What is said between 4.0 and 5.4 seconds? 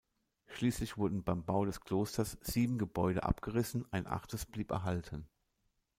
achtes blieb erhalten.